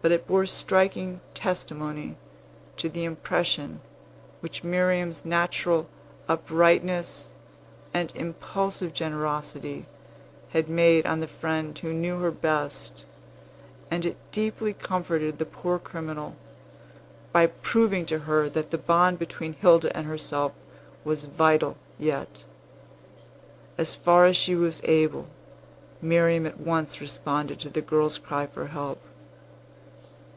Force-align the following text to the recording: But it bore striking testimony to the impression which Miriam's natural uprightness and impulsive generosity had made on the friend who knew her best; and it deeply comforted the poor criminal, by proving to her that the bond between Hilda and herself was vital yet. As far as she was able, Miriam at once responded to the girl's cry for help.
But 0.00 0.12
it 0.14 0.26
bore 0.26 0.46
striking 0.46 1.20
testimony 1.34 2.16
to 2.78 2.88
the 2.88 3.04
impression 3.04 3.80
which 4.40 4.64
Miriam's 4.64 5.26
natural 5.26 5.86
uprightness 6.30 7.32
and 7.92 8.10
impulsive 8.16 8.94
generosity 8.94 9.84
had 10.52 10.66
made 10.66 11.04
on 11.04 11.20
the 11.20 11.26
friend 11.28 11.78
who 11.78 11.92
knew 11.92 12.20
her 12.20 12.30
best; 12.30 13.04
and 13.90 14.06
it 14.06 14.16
deeply 14.32 14.72
comforted 14.72 15.38
the 15.38 15.44
poor 15.44 15.78
criminal, 15.78 16.36
by 17.30 17.46
proving 17.48 18.06
to 18.06 18.20
her 18.20 18.48
that 18.48 18.70
the 18.70 18.78
bond 18.78 19.18
between 19.18 19.52
Hilda 19.52 19.94
and 19.94 20.06
herself 20.06 20.52
was 21.04 21.26
vital 21.26 21.76
yet. 21.98 22.44
As 23.76 23.94
far 23.94 24.24
as 24.24 24.38
she 24.38 24.54
was 24.54 24.80
able, 24.84 25.26
Miriam 26.00 26.46
at 26.46 26.58
once 26.58 27.02
responded 27.02 27.60
to 27.60 27.68
the 27.68 27.82
girl's 27.82 28.16
cry 28.16 28.46
for 28.46 28.68
help. 28.68 29.02